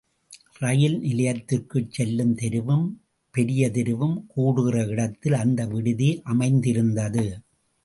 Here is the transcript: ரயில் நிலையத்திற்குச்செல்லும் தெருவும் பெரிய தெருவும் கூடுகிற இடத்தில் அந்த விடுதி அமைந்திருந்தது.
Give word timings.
ரயில் 0.59 0.95
நிலையத்திற்குச்செல்லும் 0.99 2.31
தெருவும் 2.35 2.87
பெரிய 3.35 3.69
தெருவும் 3.69 4.17
கூடுகிற 4.27 4.85
இடத்தில் 4.85 5.33
அந்த 5.33 5.67
விடுதி 5.67 6.21
அமைந்திருந்தது. 6.23 7.25